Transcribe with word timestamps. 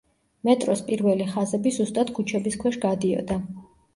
მეტროს 0.47 0.79
პირველი 0.87 1.27
ხაზები 1.33 1.75
ზუსტად 1.77 2.11
ქუჩების 2.17 2.57
ქვეშ 2.63 2.79
გადიოდა. 2.87 3.37